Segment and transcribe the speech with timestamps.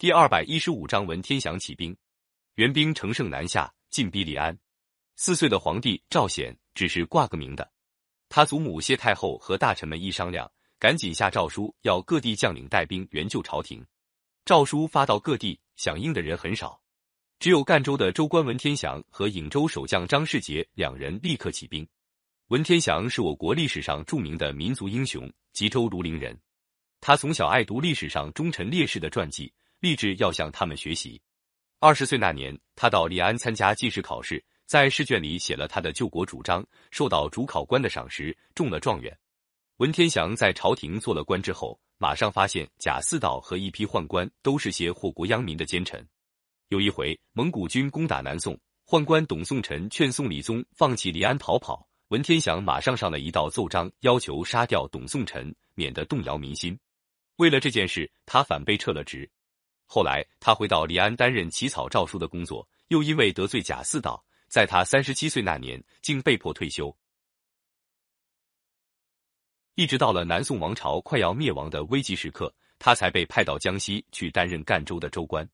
[0.00, 1.96] 第二百一十五章文天祥起兵，
[2.54, 4.56] 援兵乘胜南下，进逼李安。
[5.16, 7.68] 四岁的皇帝赵显只是挂个名的，
[8.28, 10.48] 他祖母谢太后和大臣们一商量，
[10.78, 13.84] 赶紧下诏书，要各地将领带兵援救朝廷。
[14.44, 16.80] 诏书发到各地，响应的人很少，
[17.40, 21.84] 只有赣州的州官文天祥和颍州守将张世杰两人立刻起兵。
[22.50, 26.40] 文天祥是我国历史上著名的民族英雄，吉州庐陵人。
[27.00, 29.52] 他从小爱读历史上忠臣烈士的传记。
[29.80, 31.20] 立志要向他们学习。
[31.80, 39.16] 二十岁那年，他到临安参加进士考试，在试卷里写了他的救国主张，受到主考官的赏识，中了状元。
[39.76, 46.04] 文天祥在朝廷做了官之后，马上发现贾似道和一批宦官都是些祸国殃民的奸臣。
[46.68, 56.76] 有一回，蒙古军攻打南宋，宦官董宋臣劝宋理宗放弃临安逃跑，文天祥马上上了一道奏章，要求杀掉董宋臣，免得动摇民心。
[57.36, 59.30] 为了这件事，他反被撤了职。
[59.90, 66.94] 后来，他回到临安担任起草诏书的工作，又因为得罪贾似道，在他三十七岁那年，竟被迫退休。
[69.76, 75.48] 一直到了南宋王朝快要灭亡的危急时刻，他才被派到江西去担任赣州的州官。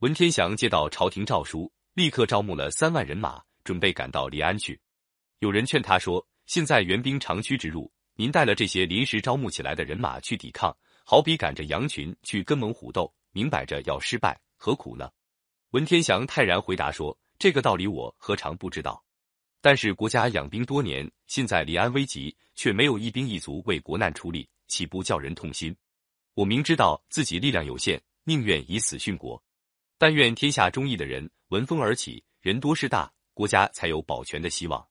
[0.00, 4.80] 文天祥接到朝廷诏书，立刻招募了三万人马，准备赶到临安去。
[5.38, 15.10] 有人劝他说：“现在援兵长驱直入，您带了这些临时招募起来的人马去抵抗，好比赶着羊群去跟猛虎斗。”明摆着要失败，何苦呢？
[15.70, 19.04] 文天祥泰然回答说：“这个道理我何尝不知道？
[19.60, 25.76] 但是国家养兵多年，现在临安危急，却没有一兵一卒为国难出力，岂不叫人痛心？
[26.34, 29.42] 我明知道自己力量有限，宁愿以死殉国。
[29.98, 34.86] 但愿天下忠义的人闻风而起，人多势大，国家才有保全的希望。”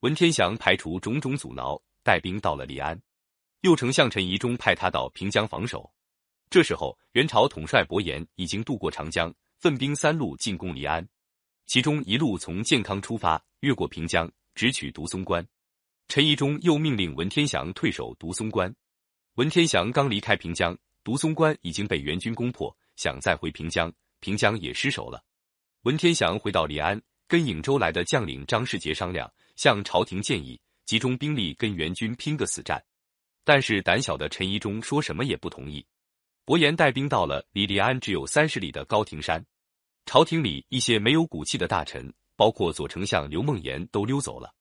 [0.00, 3.00] 文天祥排除种种阻挠，带兵到了临安。
[3.60, 5.92] 右丞相陈宜中派他到平江防守。
[6.50, 11.08] 这时候，元朝统帅伯颜已经渡过长江，分兵三路进攻临安。
[11.66, 15.46] 其中一路从建康出发，越过平江，直取独松关。
[16.08, 18.74] 陈宜中又命令文天祥退守独松关。
[19.36, 25.22] 文天祥刚离开平江，独松关已经被元军攻破，想再回平江，平江也失守了。
[25.82, 32.84] 文天祥回到临安，跟颍州来的将领张世杰商量，向朝廷建议集中兵力跟元军拼个死战。
[33.44, 35.86] 但是胆小的陈宜中说什么也不同意。
[36.50, 39.46] 伯颜带兵到了离临安只有三十里的高亭山，
[40.04, 44.52] 朝廷里一些没有骨气的大臣，包括左丞相刘梦岩都溜走了。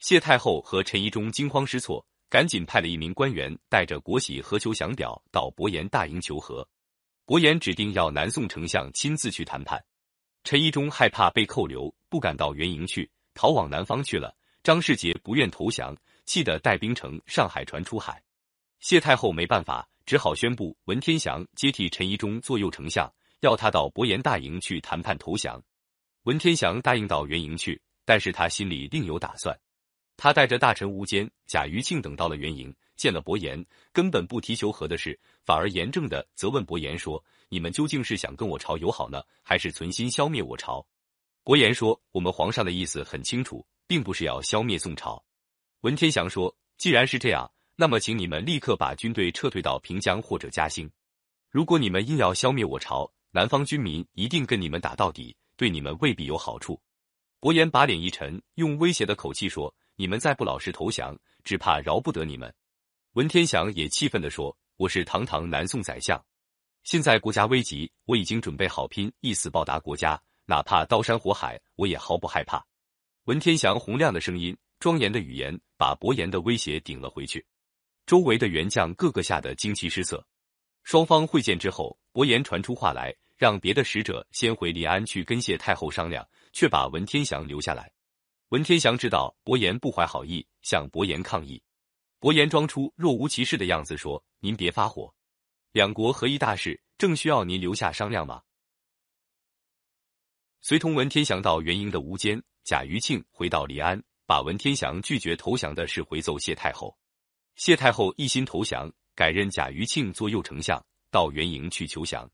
[0.00, 6.68] 谢太后和陈宜中惊慌失措，赶紧派了一名官员带着国玺和求降表到伯颜大营求和。
[7.24, 9.80] 伯颜指定要南宋丞相亲自去谈判。
[10.42, 14.36] 陈宜中害怕被扣留，不敢到元营去，逃往南方去了。
[14.64, 18.20] 张世杰不愿投降，气得带兵乘上海船出海。
[18.80, 19.88] 谢太后没办法。
[20.08, 25.62] 只好宣布文天祥接替陈宜中做右丞相，要他到伯颜大营去谈判投降。
[26.22, 29.54] 文天祥答应到元营去，但是他心里另有打算。
[30.16, 40.86] 他带着大臣吴坚、贾余庆等到了元营，见了伯颜，根本不提求和的事，反而严正的责问伯颜说：“你们究竟是想跟我朝友好呢，还是存心消灭我朝？”
[41.44, 45.22] 伯颜说：“我们皇上的意思很清楚，并不是要消灭宋朝。”
[45.84, 50.90] 文天祥说：“既然是这样。”那么，请你们立刻把军队撤退到平江或者嘉兴。
[51.48, 56.80] 如果你们硬要消灭我朝，南方军民一定跟你们打到底，对你们未必有好处。
[57.38, 62.52] 伯颜把脸一沉，用威胁的口气说：“你们再不老实投降，只怕饶不得你们。”
[63.14, 66.20] 文天祥也气愤地说：“我是堂堂南宋宰相，
[66.82, 72.60] 现在国家危急，我已经准备好拼一死报答国家，哪怕刀山火海，我也毫不害怕。”
[73.26, 77.46] 文天祥洪亮的声音、庄严的语言，把伯颜的威胁顶了回去。
[78.08, 80.26] 周围的元将个个吓得惊奇失色。
[80.82, 87.92] 双方会见之后，伯颜传出话来，让别的使者先回临安去跟谢太后商量，却把文天祥留下来。
[88.48, 91.62] 文天祥知道伯颜不怀好意，向伯颜抗议。
[92.18, 95.14] 伯颜装出若无其事的样子说：“您别发火，
[95.72, 98.40] 两国合一大事，正需要您留下商量吗？”
[100.62, 106.96] 随同文天祥到元营的吴坚、贾余庆回到临安，把文天祥拒绝投降的事回奏谢太后。
[107.58, 112.30] 谢太后一心投降，改任贾余庆做右丞相，到元营去求降。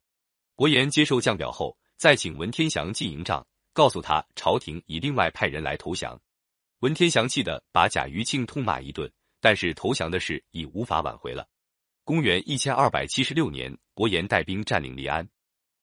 [0.55, 6.21] 伯颜接受降表后，再请文天祥进营帐，告诉他朝廷已另外派人来投降。
[6.81, 9.11] 文天祥气得把贾余庆痛骂一顿，
[9.41, 11.49] 但是投降的事已无法挽回了。
[12.05, 15.27] 公元一千二百七十六年，伯颜带兵占领临安，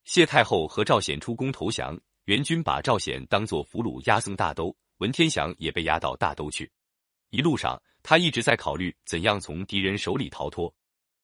[0.05, 6.71] 谢太后和赵显出宫投降，元军把赵显当作俘虏押送大都，文天祥也被押到大都去。
[7.31, 7.81] 一路上。
[8.03, 10.73] 他一直在考虑怎样从敌人手里逃脱。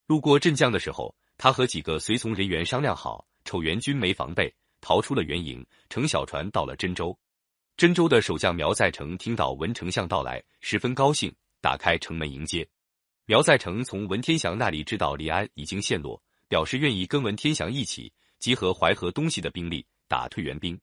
[0.06, 7.18] 路过镇江的时候，他和几个随从人员商量好，瞅援军没防备，逃出了援营，乘小船到了真州。
[7.76, 12.68] 真州的守将苗再成听到文丞相到来，十分高兴，打开城门迎接。
[13.26, 20.80] 苗再成从文天祥那里知道李安已经陷落，表示愿意跟文天祥一起集合淮河东西的兵力，打退援兵。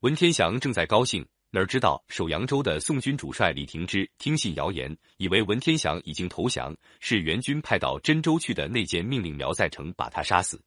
[0.00, 10.62] 文天祥正在高兴，哪知道守扬州的宋军主帅李廷芝听信谣言，以为文天祥已经投降，是援军派到真州去的内奸，命令苗再成把他杀死。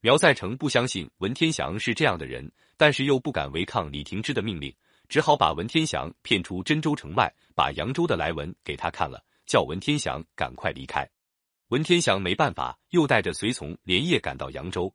[0.00, 4.74] 苗再成不相信文天祥是这样的人，但是又不敢违抗李廷芝的命令，
[5.08, 9.24] 只好把文天祥骗出真州城外，把扬州的来文给他看了。
[9.46, 11.08] 叫文天祥赶快离开，
[11.68, 14.92] 文天祥没办法，又带着随从连夜赶到扬州。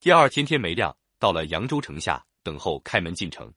[0.00, 3.54] 第二天天没亮，到了扬州城下，等候开门进城。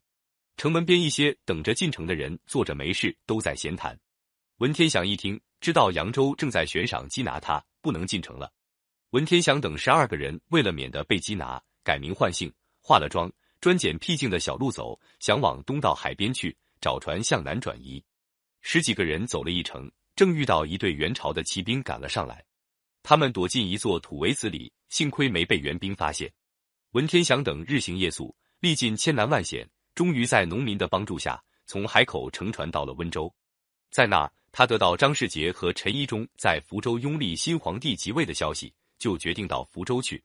[0.58, 3.98] 城门边一些等着进城的人坐着没事，都在闲谈。
[4.58, 8.52] 文天祥一听，知道扬州正在悬赏缉拿他，不能进城了。
[9.12, 12.52] 文天祥等十二个人为了免得被缉拿，改名换姓，
[12.82, 13.32] 化了妆，
[13.62, 18.04] 专拣僻静的小路走，想往东到海边去找船向南转移。
[18.62, 19.90] 十几个人走了一程。
[20.16, 22.44] 正遇到一队元朝的骑兵赶了上来，
[23.04, 26.34] 他们躲进一座土围子里，幸亏没被援兵发现。
[26.94, 33.34] 文天祥等日行夜宿，历尽千难万险，终于在农民的帮助下，从海口乘船到了温州。
[33.90, 40.24] 在那儿，他得到张世杰和陈一中在福州拥立新皇帝即位的消息，就决定到福州去。